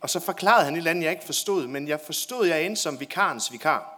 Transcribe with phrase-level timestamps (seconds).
[0.00, 2.82] og så forklarede han et eller andet, jeg ikke forstod, men jeg forstod, jeg endte
[2.82, 3.96] som vikarens vikar.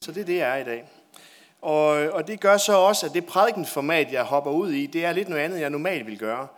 [0.00, 0.88] Så det er det, jeg er i dag.
[1.62, 5.12] Og, og det gør så også, at det prædikenformat, jeg hopper ud i, det er
[5.12, 6.48] lidt noget andet, jeg normalt vil gøre.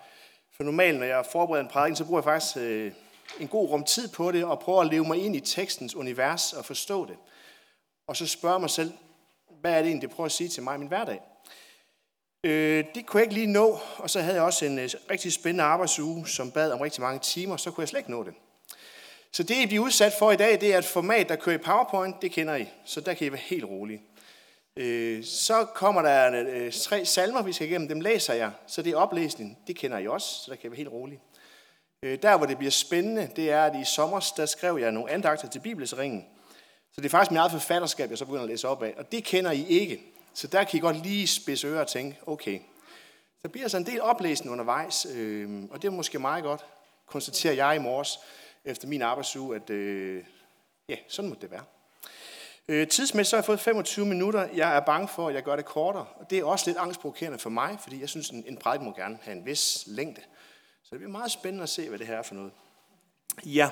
[0.56, 2.92] For normalt, når jeg forbereder en prædiken, så bruger jeg faktisk øh,
[3.40, 6.52] en god rum tid på det, og prøver at leve mig ind i tekstens univers
[6.52, 7.16] og forstå det.
[8.06, 8.92] Og så spørger mig selv,
[9.60, 11.20] hvad er det egentlig, det prøver at sige til mig i min hverdag?
[12.44, 15.32] Øh, det kunne jeg ikke lige nå, og så havde jeg også en øh, rigtig
[15.32, 18.34] spændende arbejdsuge, som bad om rigtig mange timer, så kunne jeg slet ikke nå det.
[19.32, 21.58] Så det, I bliver udsat for i dag, det er et format, der kører i
[21.58, 24.02] PowerPoint, det kender I, så der kan I være helt rolige.
[24.76, 28.92] Øh, så kommer der øh, tre salmer, vi skal igennem, dem læser jeg, så det
[28.92, 31.20] er oplæsning, det kender I også, så der kan I være helt rolige.
[32.02, 35.10] Øh, der, hvor det bliver spændende, det er, at i sommer, der skrev jeg nogle
[35.10, 36.26] andagter til Bibelsringen,
[36.92, 39.12] så det er faktisk mit eget forfatterskab, jeg så begynder at læse op af, og
[39.12, 40.11] det kender I ikke.
[40.34, 42.60] Så der kan I godt lige spidse ører og tænke, okay.
[43.42, 46.64] Der bliver altså en del oplæsning undervejs, øh, og det er måske meget godt,
[47.06, 48.18] konstaterer jeg i morges
[48.64, 50.24] efter min arbejdsuge, at øh,
[50.88, 51.64] ja, sådan må det være.
[52.68, 54.48] Øh, tidsmæssigt så har jeg fået 25 minutter.
[54.54, 56.06] Jeg er bange for, at jeg gør det kortere.
[56.16, 58.94] Og det er også lidt angstprovokerende for mig, fordi jeg synes, en, en prædiken må
[58.96, 60.20] gerne have en vis længde.
[60.82, 62.52] Så det bliver meget spændende at se, hvad det her er for noget.
[63.44, 63.70] Ja,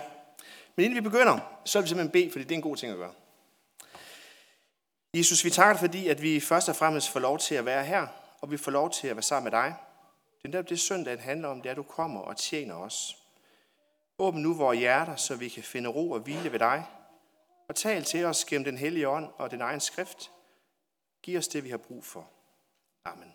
[0.76, 2.92] men inden vi begynder, så vil vi simpelthen bede, fordi det er en god ting
[2.92, 3.12] at gøre.
[5.14, 8.06] Jesus, vi takker fordi, at vi først og fremmest får lov til at være her,
[8.40, 9.74] og vi får lov til at være sammen med dig.
[10.42, 13.16] Det er det søndagen handler om, det er, at du kommer og tjener os.
[14.18, 16.86] Åbn nu vores hjerter, så vi kan finde ro og hvile ved dig.
[17.68, 20.30] Og tal til os gennem den hellige ånd og den egen skrift.
[21.22, 22.28] Giv os det, vi har brug for.
[23.04, 23.34] Amen.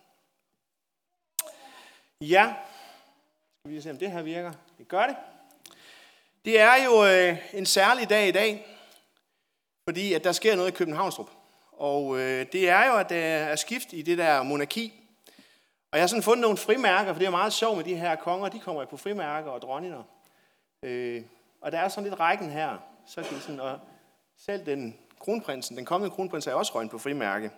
[2.22, 2.56] Ja,
[3.59, 4.53] skal vi se, om det her virker.
[4.78, 5.16] Det gør det.
[6.46, 8.68] Det er jo øh, en særlig dag i dag,
[9.90, 11.30] fordi at der sker noget i Københavnstrup.
[11.78, 14.94] Og øh, det er jo, at der er skift i det der monarki.
[15.92, 18.16] Og jeg har sådan fundet nogle frimærker, for det er meget sjovt med de her
[18.16, 18.50] konger.
[18.50, 20.03] De kommer jo på frimærker og dronninger.
[20.84, 21.23] Øh,
[21.62, 22.78] og der er sådan lidt rækken her.
[23.08, 23.80] Så kan sådan, og
[24.38, 27.52] selv den kronprinsen, den kommende kronprins, er også røgnet på frimærke.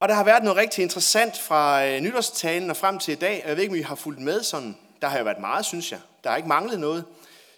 [0.00, 3.42] Og der har været noget rigtig interessant fra øh, nytårstalen og frem til i dag.
[3.46, 4.76] Jeg ved ikke, om I har fulgt med sådan.
[5.02, 6.00] Der har jo været meget, synes jeg.
[6.24, 7.04] Der har ikke manglet noget.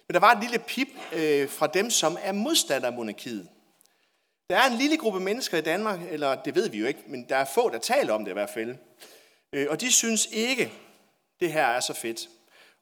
[0.07, 3.47] Men der var et lille pip øh, fra dem, som er modstander af monarkiet.
[4.49, 7.29] Der er en lille gruppe mennesker i Danmark, eller det ved vi jo ikke, men
[7.29, 8.75] der er få, der taler om det i hvert fald.
[9.53, 10.71] Øh, og de synes ikke,
[11.39, 12.29] det her er så fedt.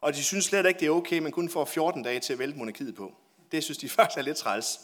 [0.02, 2.40] Og de synes slet ikke, det er okay, man kun får 14 dage til at
[2.40, 3.12] vælte monarkiet på.
[3.52, 4.80] Det synes de faktisk er lidt træls.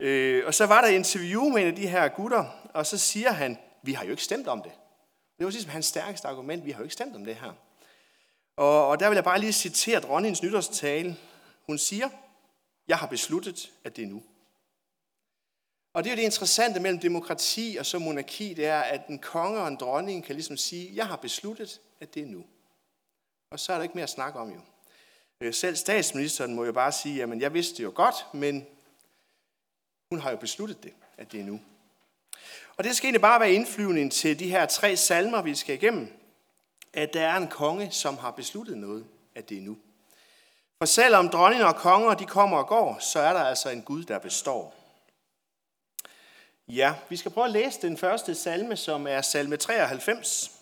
[0.00, 2.98] Øh, og så var der et interview med en af de her gutter, og så
[2.98, 4.72] siger han, vi har jo ikke stemt om det.
[5.38, 7.52] Det var ligesom hans stærkeste argument, vi har jo ikke stemt om det her.
[8.56, 11.16] Og, og der vil jeg bare lige citere dronningens nytårstale.
[11.66, 12.08] Hun siger,
[12.88, 14.22] jeg har besluttet, at det er nu.
[15.96, 19.18] Og det er jo det interessante mellem demokrati og så monarki, det er, at en
[19.18, 22.44] konge og en dronning kan ligesom sige, jeg har besluttet, at det er nu.
[23.50, 24.60] Og så er der ikke mere at snakke om jo.
[25.40, 28.66] Øh, selv statsministeren må jo bare sige, jamen jeg vidste det jo godt, men
[30.10, 31.60] hun har jo besluttet det, at det er nu.
[32.76, 36.12] Og det skal egentlig bare være indflyvning til de her tre salmer, vi skal igennem,
[36.92, 39.76] at der er en konge, som har besluttet noget, at det er nu.
[40.78, 44.04] For selvom dronninger og konger, de kommer og går, så er der altså en Gud,
[44.04, 44.85] der består.
[46.68, 50.52] Ja, vi skal prøve at læse den første salme, som er salme 93.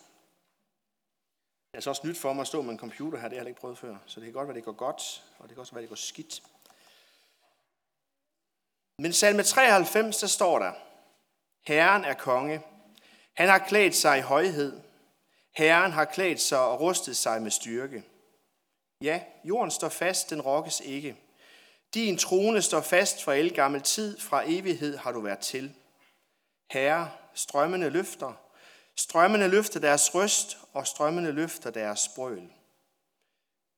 [1.72, 3.44] Det er så også nyt for mig at stå med en computer her, det har
[3.44, 3.96] jeg ikke prøvet før.
[4.06, 5.96] Så det kan godt være, det går godt, og det kan også være, det går
[5.96, 6.42] skidt.
[8.98, 10.72] Men salme 93, der står der,
[11.66, 12.62] Herren er konge.
[13.34, 14.80] Han har klædt sig i højhed.
[15.56, 18.04] Herren har klædt sig og rustet sig med styrke.
[19.00, 21.16] Ja, jorden står fast, den rokkes ikke.
[21.94, 25.74] Din trone står fast fra elgammel tid, fra evighed har du været til.
[26.74, 28.32] Herre, strømmene løfter,
[28.96, 32.50] strømmene løfter deres røst, og strømmene løfter deres brøl.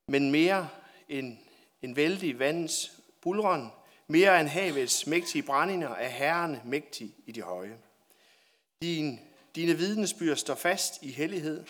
[0.08, 0.68] Men mere
[1.08, 1.38] end
[1.82, 2.92] en vældig vandens
[3.22, 3.72] bulron,
[4.06, 7.78] mere end havets mægtige brændinger, er Herren mægtig i de høje.
[8.82, 9.20] Din,
[9.54, 11.64] dine vidnesbyer står fast i hellighed,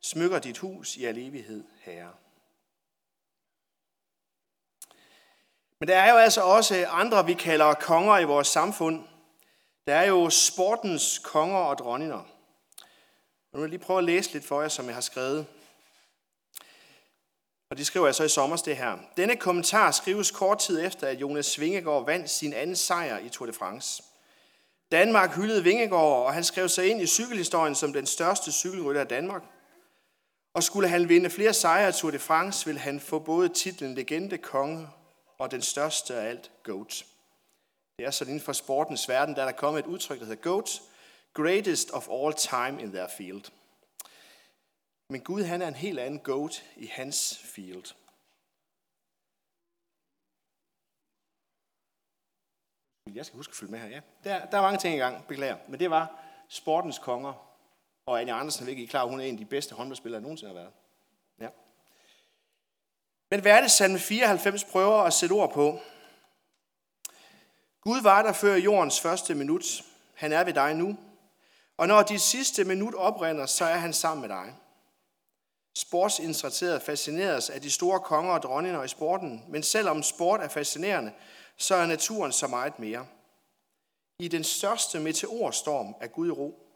[0.00, 2.12] smykker dit hus i al evighed, Herre.
[5.78, 9.04] Men der er jo altså også andre, vi kalder konger i vores samfund.
[9.88, 12.16] Der er jo sportens konger og dronninger.
[12.16, 12.24] Og
[13.52, 15.46] nu vil jeg lige prøve at læse lidt for jer, som jeg har skrevet.
[17.70, 18.98] Og det skriver jeg så i sommer det her.
[19.16, 23.46] Denne kommentar skrives kort tid efter, at Jonas Vingegaard vandt sin anden sejr i Tour
[23.46, 24.02] de France.
[24.92, 29.08] Danmark hyldede Vingegaard, og han skrev sig ind i cykelhistorien som den største cykelrytter af
[29.08, 29.42] Danmark.
[30.54, 33.94] Og skulle han vinde flere sejre i Tour de France, ville han få både titlen
[33.94, 34.88] legende, konge
[35.38, 37.04] og den største af alt, GOAT.
[37.98, 40.42] Det er sådan inden for sportens verden, der er der kommet et udtryk, der hedder
[40.42, 40.82] GOAT,
[41.34, 43.44] greatest of all time in their field.
[45.08, 47.94] Men Gud, han er en helt anden GOAT i hans field.
[53.14, 54.00] Jeg skal huske at følge med her, ja.
[54.24, 55.56] Der, der er mange ting i gang, beklager.
[55.68, 57.32] Men det var sportens konger.
[58.06, 60.52] Og Anja Andersen er ikke klar, hun er en af de bedste håndboldspillere, der nogensinde
[60.54, 60.72] har været.
[61.40, 61.48] Ja.
[63.30, 65.78] Men hvad er det, Salme 94 prøver at sætte ord på?
[67.88, 69.84] Gud var der før jordens første minut.
[70.14, 70.96] Han er ved dig nu.
[71.76, 74.54] Og når dit sidste minut oprinder, så er han sammen med dig.
[75.76, 81.12] Sportsinteresserede fascineres af de store konger og dronninger i sporten, men selvom sport er fascinerende,
[81.56, 83.06] så er naturen så meget mere.
[84.18, 86.66] I den største meteorstorm er Gud i ro.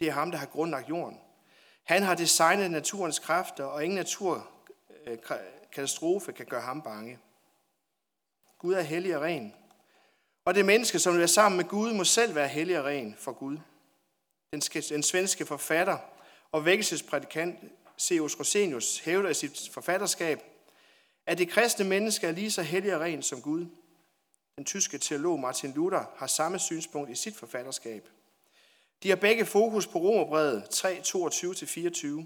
[0.00, 1.20] Det er ham, der har grundlagt jorden.
[1.84, 7.18] Han har designet naturens kræfter, og ingen naturkatastrofe øh, kan gøre ham bange.
[8.58, 9.54] Gud er hellig og ren.
[10.46, 13.14] Og det menneske, som vil være sammen med Gud, må selv være hellig og ren
[13.18, 13.58] for Gud.
[14.52, 15.98] Den, den svenske forfatter
[16.52, 17.58] og vækkelsesprædikant
[18.00, 18.40] C.O.S.
[18.40, 20.42] Rosenius hævder i sit forfatterskab,
[21.26, 23.66] at det kristne menneske er lige så hellig og ren som Gud.
[24.56, 28.08] Den tyske teolog Martin Luther har samme synspunkt i sit forfatterskab.
[29.02, 32.24] De har begge fokus på Romerbrevet 3, 22-24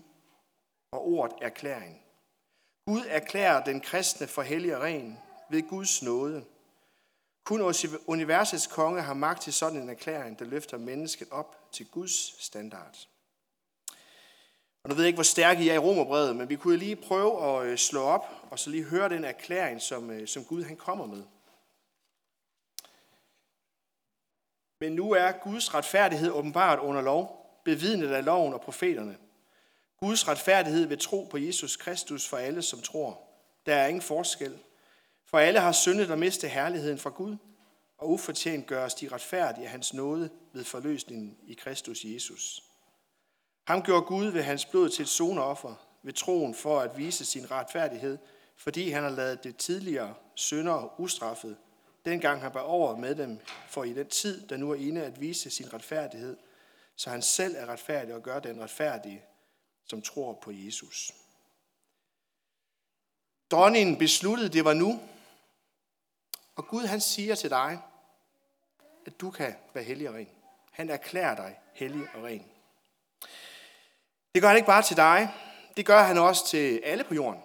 [0.92, 2.02] og ordet erklæring.
[2.86, 5.18] Gud erklærer den kristne for hellig og ren
[5.50, 6.44] ved Guds nåde.
[7.50, 7.74] Kun
[8.06, 13.08] universets konge har magt til sådan en erklæring, der løfter mennesket op til Guds standard.
[14.82, 16.96] Og nu ved jeg ikke, hvor stærke I er i Romerbrevet, men vi kunne lige
[16.96, 20.62] prøve at øh, slå op og så lige høre den erklæring, som, øh, som Gud
[20.62, 21.22] han kommer med.
[24.80, 29.18] Men nu er Guds retfærdighed åbenbart under lov, bevidnet af loven og profeterne.
[30.00, 33.20] Guds retfærdighed ved tro på Jesus Kristus for alle, som tror.
[33.66, 34.58] Der er ingen forskel.
[35.30, 37.36] For alle har syndet og mistet herligheden fra Gud,
[37.98, 42.62] og ufortjent gøres de retfærdige af hans nåde ved forløsningen i Kristus Jesus.
[43.66, 47.50] Ham gjorde Gud ved hans blod til et sonoffer ved troen for at vise sin
[47.50, 48.18] retfærdighed,
[48.56, 51.56] fordi han har lavet det tidligere synder ustraffet,
[52.04, 53.38] dengang han var over med dem,
[53.68, 56.36] for i den tid, der nu er inde at vise sin retfærdighed,
[56.96, 59.22] så han selv er retfærdig og gør den retfærdige,
[59.86, 61.12] som tror på Jesus.
[63.50, 65.00] Dronningen besluttede, det var nu,
[66.60, 67.78] og Gud han siger til dig,
[69.06, 70.28] at du kan være hellig og ren.
[70.70, 72.46] Han erklærer dig hellig og ren.
[74.34, 75.34] Det gør han ikke bare til dig,
[75.76, 77.40] det gør han også til alle på jorden.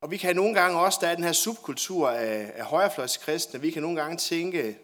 [0.00, 3.70] Og vi kan nogle gange også, der er den her subkultur af, af højrefløjskristne, vi
[3.70, 4.78] kan nogle gange tænke,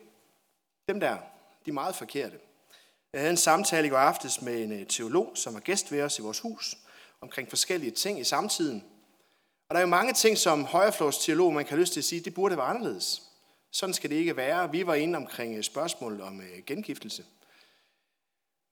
[0.88, 1.16] dem der,
[1.64, 2.38] de er meget forkerte.
[3.12, 6.02] Jeg havde en samtale i går aftes med en øh, teolog, som var gæst ved
[6.02, 6.78] os i vores hus,
[7.20, 8.84] omkring forskellige ting i samtiden.
[9.68, 12.20] Og der er jo mange ting, som højreflåsteolog, man kan have lyst til at sige,
[12.20, 13.22] det burde være anderledes.
[13.70, 14.70] Sådan skal det ikke være.
[14.70, 17.24] Vi var inde omkring øh, spørgsmålet om øh, gengiftelse.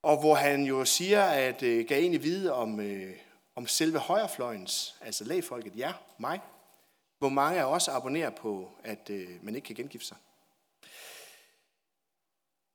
[0.02, 3.16] Og hvor han jo siger, at øh, gav egentlig vide om, øh,
[3.54, 6.40] om selve højrefløjens, altså lægfolket, ja, mig,
[7.18, 10.16] hvor mange af os abonnerer på, at øh, man ikke kan gengifte sig.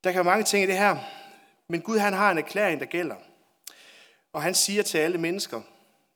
[0.03, 0.97] Der kan være mange ting i det her,
[1.67, 3.15] men Gud han har en erklæring, der gælder.
[4.33, 5.61] Og han siger til alle mennesker,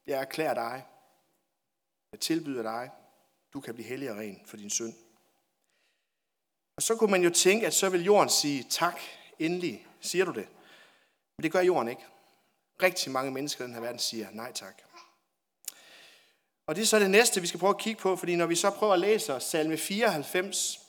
[0.08, 0.84] jeg erklærer dig,
[2.15, 2.91] jeg tilbyder dig,
[3.53, 4.94] du kan blive hellig og ren for din synd.
[6.75, 9.00] Og så kunne man jo tænke, at så vil jorden sige, tak,
[9.39, 10.47] endelig, siger du det.
[11.38, 12.06] Men det gør jorden ikke.
[12.83, 14.81] Rigtig mange mennesker i den her verden siger nej tak.
[16.67, 18.56] Og det er så det næste, vi skal prøve at kigge på, fordi når vi
[18.56, 20.79] så prøver at læse salme 94,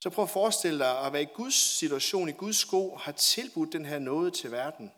[0.00, 3.72] så prøv at forestille dig at være i Guds situation, i Guds sko, har tilbudt
[3.72, 4.92] den her noget til verden,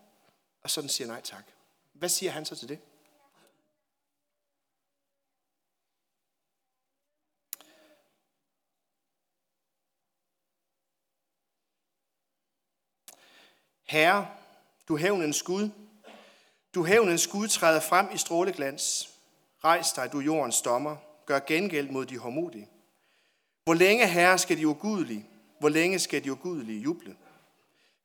[0.62, 1.45] og sådan siger nej tak.
[1.92, 2.78] Hvad siger han så til det?
[13.90, 14.26] Herre,
[14.88, 15.70] du hævnens Gud,
[16.75, 19.11] du hævnens Gud træder frem i stråleglans.
[19.64, 22.68] Rejs dig, du jordens dommer, gør gengæld mod de hårdmodige.
[23.64, 25.26] Hvor længe, herre, skal de ugudelige?
[25.59, 27.16] Hvor længe skal de ugudelige juble?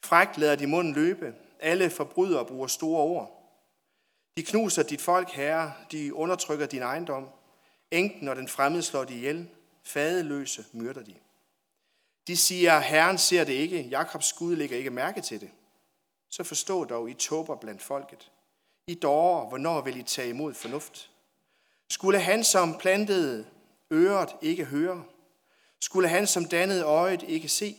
[0.04, 1.34] Frækt lader de munden løbe.
[1.60, 3.54] Alle forbrydere bruger store ord.
[4.38, 5.74] De knuser dit folk, herre.
[5.92, 7.30] De undertrykker din ejendom.
[7.92, 9.50] Enken og den fremmede slår de ihjel.
[9.84, 11.16] Fadeløse myrder de.
[12.28, 13.82] De siger, Herren ser det ikke.
[13.82, 15.50] Jakobs Gud lægger ikke mærke til det
[16.30, 18.32] så forstå dog, I tåber blandt folket.
[18.88, 21.12] I dårer, hvornår vil I tage imod fornuft?
[21.90, 23.48] Skulle han, som plantede
[23.92, 25.04] øret, ikke høre?
[25.80, 27.78] Skulle han, som dannede øjet, ikke se?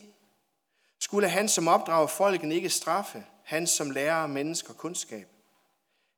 [0.99, 3.25] Skulle han, som opdrager folken, ikke straffe?
[3.43, 5.27] Han, som lærer mennesker kundskab?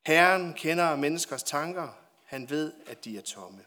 [0.05, 1.87] Herren kender menneskers tanker.
[2.25, 3.65] Han ved, at de er tomme.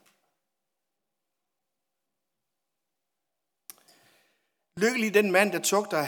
[4.77, 6.07] Lykkelig den mand, der tugter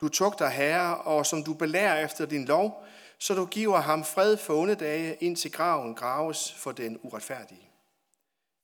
[0.00, 2.84] du tugter herre, og som du belærer efter din lov,
[3.18, 7.68] så du giver ham fred for onde dage, indtil graven graves for den uretfærdige.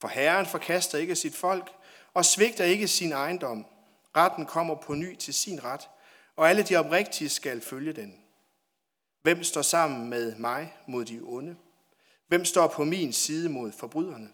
[0.00, 1.70] For Herren forkaster ikke sit folk,
[2.14, 3.66] og svigter ikke sin ejendom.
[4.16, 5.88] Retten kommer på ny til sin ret,
[6.36, 8.14] og alle de oprigtige skal følge den.
[9.22, 11.56] Hvem står sammen med mig mod de onde?
[12.28, 14.28] Hvem står på min side mod forbryderne?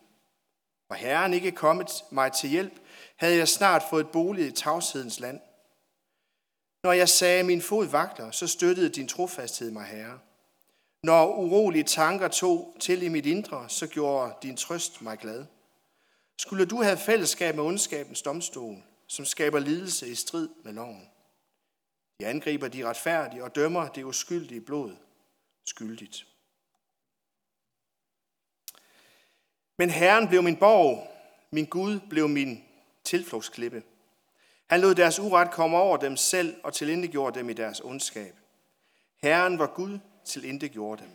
[0.88, 2.72] Var Herren ikke kommet mig til hjælp,
[3.16, 5.40] havde jeg snart fået bolig i tavshedens land.
[6.82, 10.18] Når jeg sagde, min fod vakler, så støttede din trofasthed mig, Herre.
[11.02, 15.46] Når urolige tanker tog til i mit indre, så gjorde din trøst mig glad.
[16.38, 21.08] Skulle du have fællesskab med ondskabens domstol, som skaber lidelse i strid med loven?
[22.20, 24.96] De angriber de retfærdige og dømmer det uskyldige blod
[25.66, 26.26] skyldigt.
[29.78, 31.08] Men Herren blev min borg,
[31.52, 32.64] min Gud blev min
[33.04, 33.82] tilflugtsklippe.
[34.70, 38.36] Han lod deres uret komme over dem selv og tilindegjorde dem i deres ondskab.
[39.22, 41.10] Herren var Gud, tilindegjorde dem.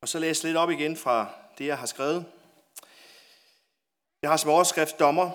[0.00, 2.26] Og så læs lidt op igen fra det, jeg har skrevet.
[4.22, 5.30] Jeg har som overskrift dommer.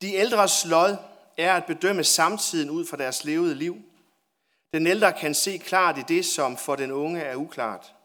[0.00, 0.96] De ældres lod
[1.36, 3.82] er at bedømme samtiden ud fra deres levede liv.
[4.72, 7.95] Den ældre kan se klart i det, som for den unge er uklart.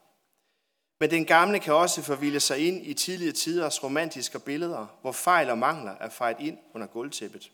[1.02, 5.50] Men den gamle kan også forvilde sig ind i tidligere tiders romantiske billeder, hvor fejl
[5.50, 7.52] og mangler er fejret ind under gulvtæppet.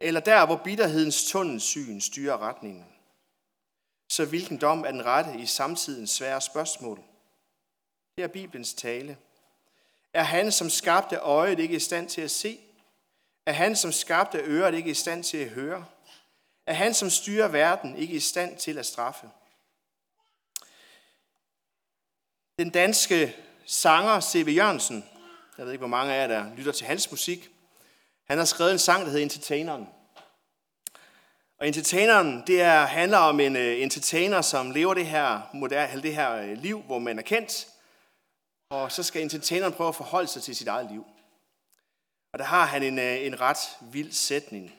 [0.00, 2.84] Eller der, hvor bitterhedens tunnelsyn styrer retningen.
[4.08, 7.00] Så hvilken dom er den rette i samtidens svære spørgsmål?
[8.16, 9.16] Det er Bibelens tale.
[10.14, 12.58] Er han, som skabte øjet, ikke i stand til at se?
[13.46, 15.84] Er han, som skabte øret, ikke i stand til at høre?
[16.66, 19.30] Er han, som styrer verden, ikke i stand til at straffe?
[22.62, 24.56] Den danske sanger C.V.
[24.56, 25.04] Jørgensen,
[25.58, 27.50] jeg ved ikke, hvor mange af jer, der lytter til hans musik,
[28.24, 29.88] han har skrevet en sang, der hedder Entertaineren.
[31.58, 36.14] Og entertaineren, det er, handler om en uh, entertainer, som lever det her, moderne, det
[36.14, 37.68] her øh, liv, hvor man er kendt,
[38.70, 41.06] og så skal entertaineren prøve at forholde sig til sit eget liv.
[42.32, 44.74] Og der har han en, uh, en ret vild sætning.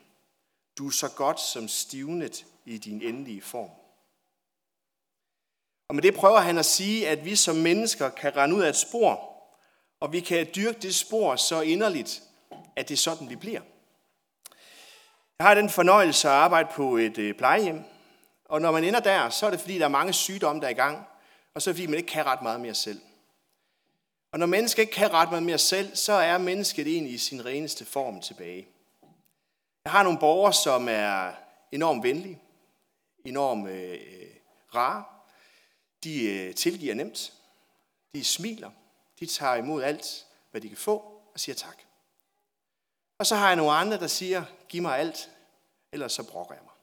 [0.78, 3.83] Du er så godt som stivnet i din endelige form.
[5.88, 8.70] Og med det prøver han at sige, at vi som mennesker kan rende ud af
[8.70, 9.30] et spor,
[10.00, 12.24] og vi kan dyrke det spor så inderligt,
[12.76, 13.62] at det er sådan, vi bliver.
[15.40, 17.84] Jeg har den fornøjelse at arbejde på et øh, plejehjem,
[18.46, 20.72] og når man ender der, så er det fordi, der er mange sygdomme, der er
[20.72, 21.08] i gang,
[21.54, 23.02] og så er det fordi, man ikke kan ret meget mere selv.
[24.32, 27.46] Og når mennesket ikke kan ret meget mere selv, så er mennesket egentlig i sin
[27.46, 28.68] reneste form tilbage.
[29.84, 31.32] Jeg har nogle borgere, som er
[31.72, 32.40] enormt venlige,
[33.26, 33.98] enormt øh, øh
[34.76, 35.04] rare,
[36.04, 37.34] de øh, tilgiver nemt.
[38.14, 38.72] De smiler.
[39.20, 40.98] De tager imod alt, hvad de kan få,
[41.34, 41.78] og siger tak.
[43.18, 45.32] Og så har jeg nogle andre, der siger, giv mig alt,
[45.92, 46.74] ellers så brokker jeg mig.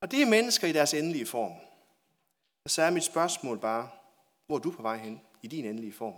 [0.00, 1.52] Og det er mennesker i deres endelige form.
[2.64, 3.90] Og så er mit spørgsmål bare,
[4.46, 6.14] hvor er du på vej hen i din endelige form?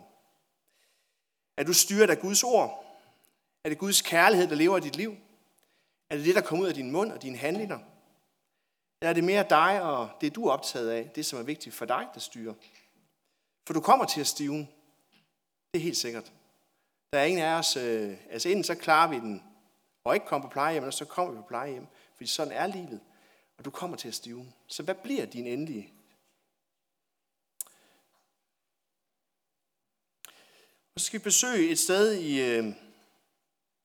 [1.57, 2.85] Er du styret af Guds ord?
[3.65, 5.17] Er det Guds kærlighed, der lever i dit liv?
[6.11, 7.79] Er det det, der kommer ud af din mund og dine handlinger?
[9.03, 11.75] Eller er det mere dig og det, du er optaget af, det som er vigtigt
[11.75, 12.55] for dig, der styrer?
[13.67, 14.59] For du kommer til at stive.
[15.73, 16.33] Det er helt sikkert.
[17.13, 19.43] Der er ingen af os, øh, altså inden så klarer vi den,
[20.05, 21.87] og ikke kommer på plejehjem, og så kommer vi på plejehjem.
[22.17, 23.01] Fordi sådan er livet.
[23.59, 24.53] Og du kommer til at stive.
[24.67, 25.93] Så hvad bliver din endelige?
[30.95, 32.75] Og så skal vi besøge et sted i, øh,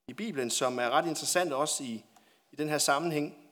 [0.07, 2.05] i Bibelen, som er ret interessant også i,
[2.51, 3.46] i den her sammenhæng.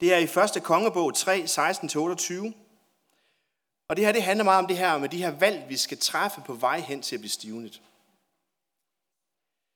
[0.00, 0.62] Det er i 1.
[0.62, 2.52] kongebog 3, 16-28.
[3.88, 5.98] Og det her det handler meget om det her med de her valg, vi skal
[5.98, 7.82] træffe på vej hen til at blive stivnet.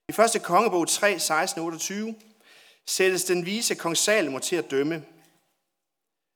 [0.09, 0.43] I 1.
[0.43, 2.13] kongebog 3, 16-28
[2.87, 5.05] sættes den vise kong Salomo til at dømme.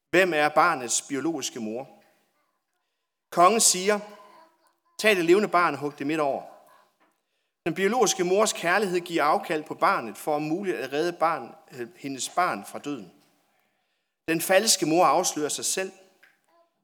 [0.10, 1.90] Hvem er barnets biologiske mor?
[3.32, 4.00] Kongen siger,
[5.00, 6.44] tag det levende barn og hug det midt over.
[7.66, 11.88] Den biologiske mors kærlighed giver afkald på barnet for om muligt at redde barn, øh,
[11.98, 13.12] hendes barn fra døden.
[14.28, 15.92] Den falske mor afslører sig selv.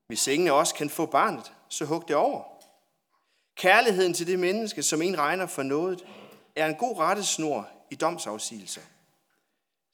[0.07, 2.43] Hvis ingen af os kan få barnet, så hug det over.
[3.55, 6.05] Kærligheden til det menneske, som en regner for noget,
[6.55, 8.81] er en god rettesnor i domsafsigelse.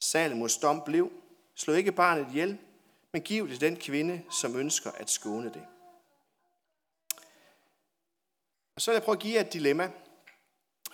[0.00, 1.12] Salomos dom blev,
[1.54, 2.58] slå ikke barnet ihjel,
[3.12, 5.66] men giv det den kvinde, som ønsker at skåne det.
[8.74, 9.90] Og så vil jeg prøve at give jer et dilemma,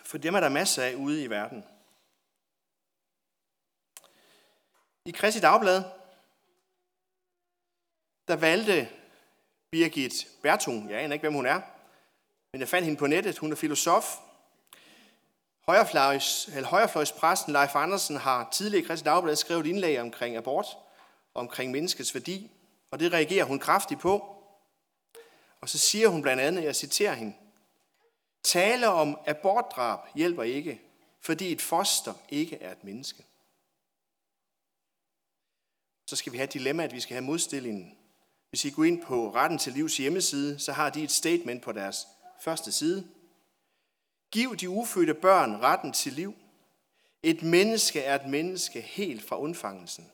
[0.04, 1.64] for dem er der masser af ude i verden.
[5.04, 5.82] I Kristi Dagblad,
[8.28, 8.88] der valgte
[9.70, 11.60] Birgit Bertung, jeg aner ikke, hvem hun er,
[12.52, 14.16] men jeg fandt hende på nettet, hun er filosof.
[15.66, 20.66] Højrefløjs, eller højrefløjspræsten Leif Andersen har tidligere i Christi Dagblad skrevet indlæg omkring abort,
[21.34, 22.50] omkring menneskets værdi.
[22.90, 24.36] Og det reagerer hun kraftigt på.
[25.60, 27.34] Og så siger hun blandt andet, jeg citerer hende,
[28.44, 30.80] Tale om abortdrab hjælper ikke,
[31.20, 33.24] fordi et foster ikke er et menneske.
[36.06, 37.98] Så skal vi have dilemmaet, at vi skal have modstillingen.
[38.54, 41.72] Hvis I går ind på Retten til Livs hjemmeside, så har de et statement på
[41.72, 42.06] deres
[42.40, 43.08] første side.
[44.30, 46.34] Giv de ufødte børn retten til liv.
[47.22, 50.10] Et menneske er et menneske helt fra undfangelsen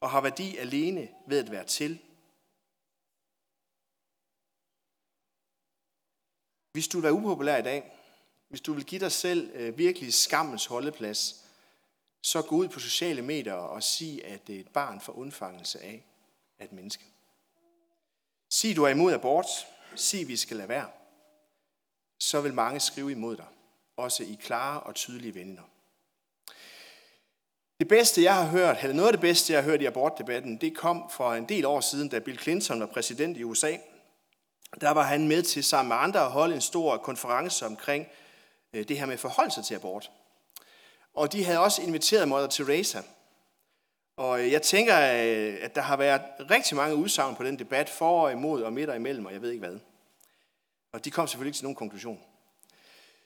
[0.00, 1.98] og har værdi alene ved at være til.
[6.72, 7.92] Hvis du vil være upopulær i dag,
[8.48, 11.44] hvis du vil give dig selv øh, virkelig skammens holdeplads,
[12.22, 15.80] så gå ud på sociale medier og sig, at det er et barn for undfangelse
[15.82, 16.04] af
[16.60, 17.04] et menneske.
[18.50, 19.46] Sig, du er imod abort.
[19.94, 20.88] Sig, vi skal lade være.
[22.18, 23.46] Så vil mange skrive imod dig,
[23.96, 25.62] også i klare og tydelige vendinger.
[27.80, 30.56] Det bedste, jeg har hørt, eller noget af det bedste, jeg har hørt i abortdebatten,
[30.56, 33.76] det kom for en del år siden, da Bill Clinton var præsident i USA.
[34.80, 38.06] Der var han med til sammen med andre at holde en stor konference omkring
[38.72, 40.10] øh, det her med at til abort.
[41.14, 43.02] Og de havde også inviteret Mother Teresa.
[44.18, 48.22] Og jeg tænker, øh, at der har været rigtig mange udsagn på den debat, for
[48.22, 49.78] og imod og midt og imellem, og jeg ved ikke hvad.
[50.92, 52.20] Og de kom selvfølgelig ikke til nogen konklusion.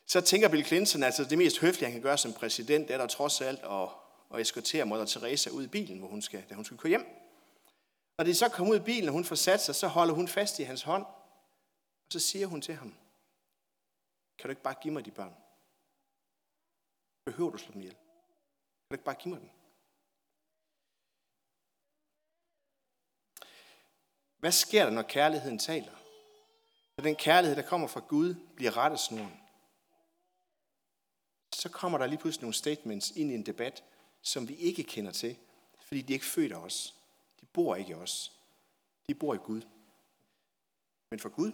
[0.07, 2.99] Så tænker Bill Clinton, altså det mest høflige, han kan gøre som præsident, det er
[2.99, 3.89] der trods alt at,
[4.35, 7.07] at eskortere Mother Teresa ud i bilen, hvor hun skal, da hun skal køre hjem.
[8.17, 10.29] Og det så kommer ud i bilen, og hun får sat sig, så holder hun
[10.29, 11.05] fast i hans hånd,
[12.07, 12.95] og så siger hun til ham,
[14.39, 15.35] kan du ikke bare give mig de børn?
[17.25, 17.95] Behøver du slå dem ihjel?
[17.95, 19.49] Kan du ikke bare give mig dem?
[24.43, 25.93] Hvad sker der, når kærligheden taler?
[26.97, 29.41] Når den kærlighed, der kommer fra Gud, bliver rettesnoren.
[31.55, 33.85] Så kommer der lige pludselig nogle statements ind i en debat,
[34.23, 35.37] som vi ikke kender til,
[35.87, 36.95] fordi de ikke føder os.
[37.41, 38.33] De bor ikke i os.
[39.07, 39.63] De bor i Gud.
[41.11, 41.53] Men for Gud,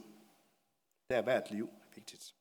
[1.08, 2.34] der er hvert liv vigtigt.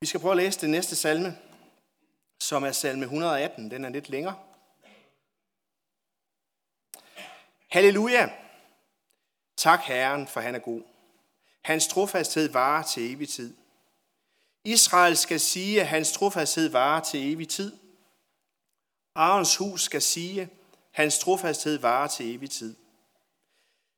[0.00, 1.38] Vi skal prøve at læse den næste salme,
[2.40, 3.70] som er salme 118.
[3.70, 4.45] Den er lidt længere.
[7.68, 8.28] Halleluja!
[9.56, 10.82] Tak Herren, for han er god.
[11.62, 13.56] Hans trofasthed varer til evig tid.
[14.64, 17.72] Israel skal sige, at hans trofasthed varer til evig tid.
[19.14, 20.48] Arons hus skal sige, at
[20.92, 22.76] hans trofasthed varer til evig tid.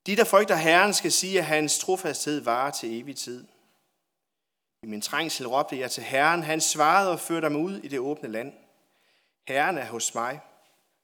[0.06, 3.46] De, der frygter Herren, skal sige, at hans trofasthed varer til evig tid.
[4.82, 6.42] I min trængsel råbte jeg til Herren.
[6.42, 8.52] Han svarede og førte mig ud i det åbne land.
[9.48, 10.40] Herren er hos mig.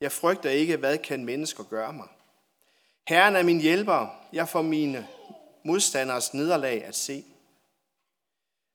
[0.00, 2.08] Jeg frygter ikke, hvad kan mennesker gøre mig.
[3.08, 4.28] Herren er min hjælper.
[4.32, 5.08] Jeg får mine
[5.64, 7.24] modstanders nederlag at se.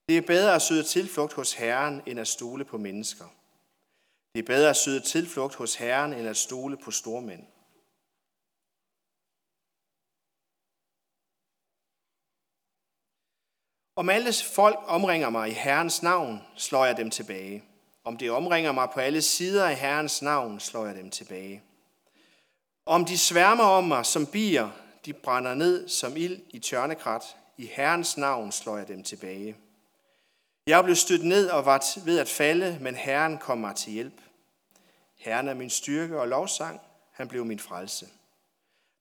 [0.07, 3.25] Det er bedre at søge tilflugt hos Herren, end at stole på mennesker.
[4.33, 7.43] Det er bedre at søge tilflugt hos Herren, end at stole på stormænd.
[13.95, 17.63] Om alle folk omringer mig i Herrens navn, slår jeg dem tilbage.
[18.03, 21.63] Om det omringer mig på alle sider i Herrens navn, slår jeg dem tilbage.
[22.89, 24.69] Om de sværmer om mig som bier,
[25.05, 27.23] de brænder ned som ild i tørnekrat,
[27.57, 29.55] i Herrens navn slår jeg dem tilbage.
[30.67, 34.21] Jeg blev stødt ned og var ved at falde, men Herren kom mig til hjælp.
[35.17, 36.79] Herren er min styrke og lovsang,
[37.11, 38.07] han blev min frelse.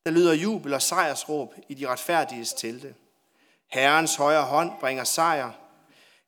[0.06, 2.94] Der lyder jubel og sejrsråb i de retfærdiges telte.
[3.68, 5.50] Herrens højre hånd bringer sejr.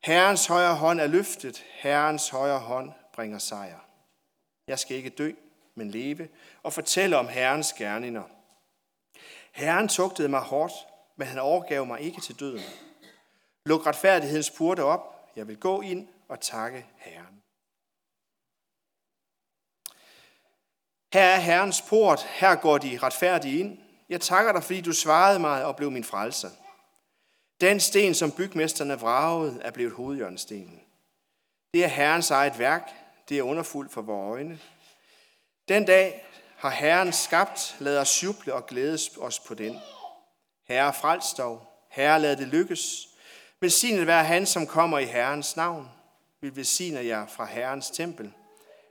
[0.03, 1.63] Herrens højre hånd er løftet.
[1.71, 3.79] Herrens højre hånd bringer sejr.
[4.67, 5.31] Jeg skal ikke dø,
[5.75, 6.29] men leve
[6.63, 8.23] og fortælle om Herrens gerninger.
[9.51, 10.73] Herren tugtede mig hårdt,
[11.15, 12.63] men han overgav mig ikke til døden.
[13.65, 15.31] Luk retfærdighedens porte op.
[15.35, 17.41] Jeg vil gå ind og takke Herren.
[21.13, 22.23] Her er Herrens port.
[22.23, 23.77] Her går de retfærdige ind.
[24.09, 26.49] Jeg takker dig, fordi du svarede mig og blev min frelser.
[27.61, 30.81] Den sten, som bygmesterne vragede, er blevet hovedjørnstenen.
[31.73, 32.89] Det er Herrens eget værk.
[33.29, 34.59] Det er underfuldt for vores øjne.
[35.67, 36.25] Den dag
[36.57, 39.79] har Herren skabt, lad os juble og glædes os på den.
[40.63, 41.67] Herre, frels dog.
[41.89, 43.07] Herre, lad det lykkes.
[43.59, 45.89] Velsignet være han, som kommer i Herrens navn.
[46.41, 48.33] Vi velsigner jer fra Herrens tempel.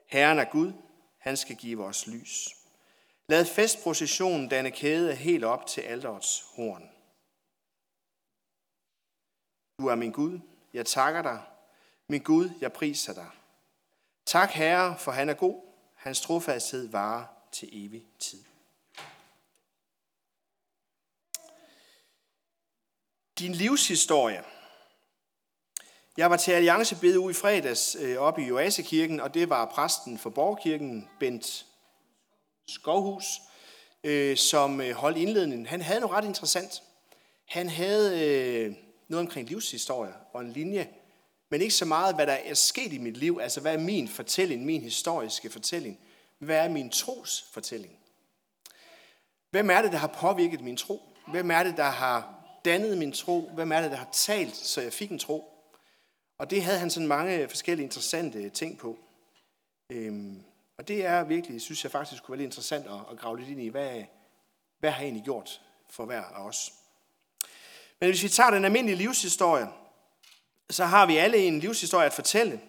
[0.07, 0.73] Herren er Gud.
[1.19, 2.49] Han skal give os lys.
[3.29, 6.91] Lad festprocessionen danne kæde helt op til alderets horn.
[9.79, 10.41] Du er min Gud.
[10.75, 11.41] Jeg takker dig.
[12.09, 13.29] Min Gud, jeg priser dig.
[14.27, 15.70] Tak, Herre, for han er god.
[16.01, 18.45] Hans trofasthed varer til evig tid.
[23.39, 24.45] Din livshistorie.
[26.17, 30.19] Jeg var til alliancebede ude i fredags øh, oppe i Joasekirken, og det var præsten
[30.19, 31.67] for Borgkirken, Bent
[32.69, 33.25] Skovhus,
[34.05, 35.67] øh, som øh, holdt indledningen.
[35.67, 36.83] Han havde noget ret interessant.
[37.45, 38.77] Han havde
[39.09, 40.89] noget omkring livshistorie og en linje,
[41.51, 44.09] men ikke så meget, hvad der er sket i mit liv, altså hvad er min
[44.09, 45.99] fortælling, min historiske fortælling,
[46.39, 47.99] hvad er min tros fortælling.
[49.51, 51.03] Hvem er det, der har påvirket min tro?
[51.27, 52.35] Hvem er det, der har
[52.65, 53.51] dannet min tro?
[53.55, 55.45] Hvem er det, der har talt, så jeg fik en tro?
[56.39, 58.99] Og det havde han sådan mange forskellige interessante ting på.
[59.91, 60.43] Øhm,
[60.79, 63.49] og det er virkelig, synes jeg faktisk kunne være lidt interessant at, at grave lidt
[63.49, 64.05] ind i, hvad,
[64.79, 65.61] hvad har jeg egentlig gjort
[65.91, 66.73] for hver af os.
[68.01, 69.69] Men hvis vi tager den almindelige livshistorie,
[70.71, 72.61] så har vi alle en livshistorie at fortælle.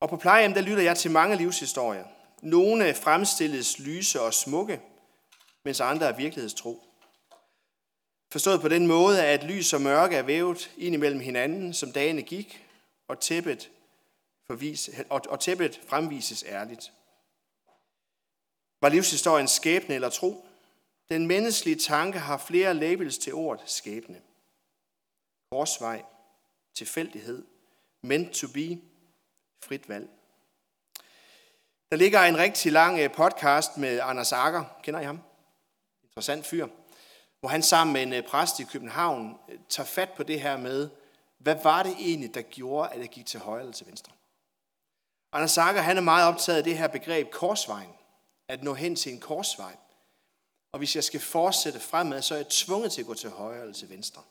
[0.00, 2.04] Og på plejehjem, der lytter jeg til mange livshistorier.
[2.42, 4.80] Nogle fremstilles lyse og smukke,
[5.64, 6.82] mens andre er virkelighedstro.
[8.32, 12.22] Forstået på den måde, at lys og mørke er vævet ind imellem hinanden, som dagene
[12.22, 12.66] gik,
[13.08, 13.70] og tæppet,
[14.46, 16.92] forvis, og, og tæppet fremvises ærligt.
[18.80, 20.46] Var livshistorien skæbne eller tro?
[21.10, 24.20] Den menneskelige tanke har flere labels til ordet skæbne.
[25.50, 26.02] Korsvej,
[26.74, 27.44] tilfældighed,
[28.02, 28.80] meant to be,
[29.64, 30.08] frit valg.
[31.90, 34.64] Der ligger en rigtig lang øh, podcast med Anders Akker.
[34.82, 35.20] Kender I ham?
[36.02, 36.66] Interessant fyr.
[37.40, 40.56] Hvor han sammen med en øh, præst i København øh, tager fat på det her
[40.56, 40.90] med,
[41.38, 44.12] hvad var det egentlig, der gjorde, at jeg gik til højre eller til venstre?
[45.32, 47.90] Anders Akker, han er meget optaget af det her begreb korsvejen.
[48.48, 49.76] At nå hen til en korsvej.
[50.72, 53.60] Og hvis jeg skal fortsætte fremad, så er jeg tvunget til at gå til højre
[53.60, 54.22] eller til venstre.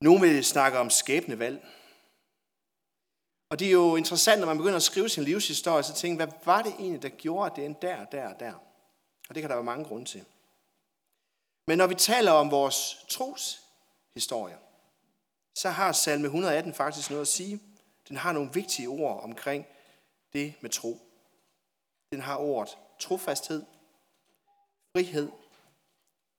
[0.00, 1.66] Nogle vil snakke om skæbnevalg.
[3.50, 6.34] Og det er jo interessant, når man begynder at skrive sin livshistorie, så tænker hvad
[6.44, 8.52] var det egentlig, der gjorde, at det endte der, der og der?
[9.28, 10.24] Og det kan der være mange grunde til.
[11.66, 14.58] Men når vi taler om vores troshistorie,
[15.54, 17.60] så har salme 118 faktisk noget at sige.
[18.08, 19.66] Den har nogle vigtige ord omkring
[20.32, 21.00] det med tro.
[22.12, 23.62] Den har ordet trofasthed,
[24.92, 25.30] frihed,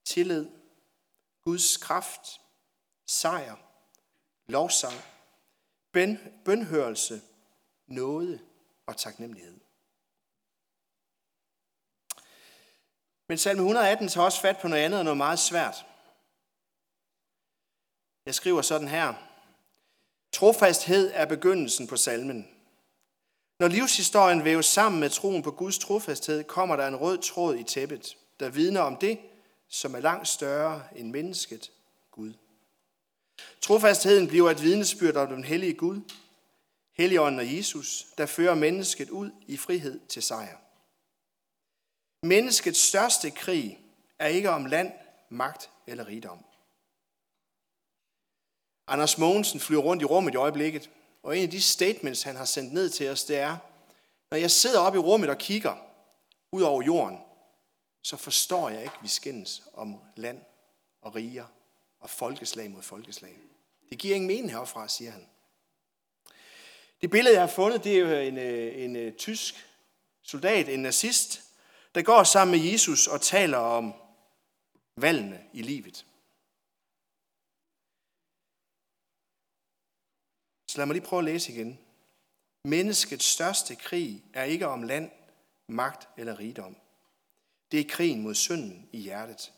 [0.06, 0.50] tillid,
[1.44, 2.41] Guds kraft,
[3.12, 3.56] sejr,
[4.48, 4.94] lovsang,
[5.92, 7.22] ben, bønhørelse,
[7.88, 8.40] nåde
[8.86, 9.60] og taknemmelighed.
[13.28, 15.86] Men salme 118 tager også fat på noget andet og noget meget svært.
[18.26, 19.14] Jeg skriver sådan her.
[20.32, 22.48] Trofasthed er begyndelsen på salmen.
[23.60, 27.64] Når livshistorien væves sammen med troen på Guds trofasthed, kommer der en rød tråd i
[27.64, 29.20] tæppet, der vidner om det,
[29.68, 31.72] som er langt større end mennesket,
[33.62, 36.02] Trofastheden bliver et vidnesbyrd om den hellige Gud,
[36.94, 40.58] Helligånden og Jesus, der fører mennesket ud i frihed til sejr.
[42.24, 43.80] Menneskets største krig
[44.20, 44.92] er ikke om land,
[45.30, 46.46] magt eller rigdom.
[48.88, 50.90] Anders Mogensen flyver rundt i rummet i øjeblikket,
[51.24, 53.58] og en af de statements, han har sendt ned til os, det er,
[54.32, 55.76] når jeg sidder oppe i rummet og kigger
[56.52, 57.18] ud over jorden,
[58.04, 60.42] så forstår jeg ikke, at vi skændes om land
[61.02, 61.46] og riger
[62.02, 63.38] og folkeslag mod folkeslag.
[63.90, 65.28] Det giver ingen mening herfra, siger han.
[67.02, 69.68] Det billede, jeg har fundet, det er jo en, øh, en, en tysk
[70.22, 71.44] soldat, en nazist,
[71.96, 73.94] der går sammen med Jesus og taler om
[74.98, 76.06] valgene i livet.
[80.68, 81.80] Så lad mig lige prøve at læse igen.
[82.64, 85.12] Menneskets største krig er ikke om land,
[85.68, 86.78] magt eller rigdom.
[87.72, 89.54] Det er krigen mod synden i hjertet.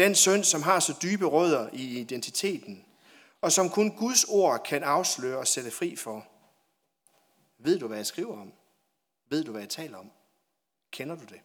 [0.00, 2.84] Den synd, som har så dybe rødder i identiteten,
[3.40, 6.26] og som kun Guds ord kan afsløre og sætte fri for.
[7.58, 8.52] Ved du, hvad jeg skriver om?
[9.30, 10.10] Ved du, hvad jeg taler om?
[10.90, 11.40] Kender du det?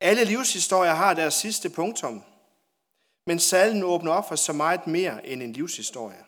[0.00, 2.22] Alle livshistorier har deres sidste punktum,
[3.26, 6.24] men salmen åbner op for så meget mere end en livshistorie.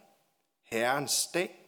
[0.65, 1.59] Herrens dag.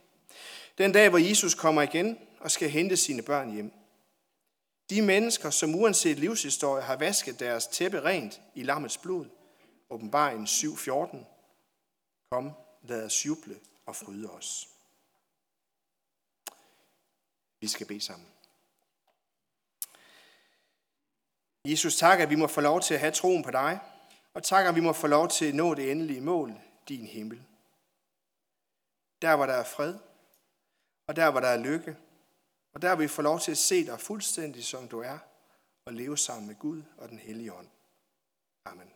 [0.79, 3.73] Den dag, hvor Jesus kommer igen og skal hente sine børn hjem.
[4.91, 9.27] De mennesker, som uanset livshistorie har vasket deres tæppe rent i lammets blod.
[9.91, 11.17] Åbenbaringen 7.14.
[12.31, 14.69] Kom, lad os juble og fryde os.
[17.61, 18.29] Vi skal bede sammen.
[21.65, 23.79] Jesus, tak, at vi må få lov til at have troen på dig,
[24.35, 26.55] og tak, at vi må få lov til at nå det endelige mål,
[26.89, 27.43] din himmel.
[29.23, 29.95] Der, hvor der er fred,
[31.07, 31.97] og der, hvor der er lykke,
[32.77, 35.19] og der, vil vi får lov til at se dig fuldstændig, som du er,
[35.87, 37.69] og leve sammen med Gud og den hellige ånd.
[38.65, 38.96] Amen.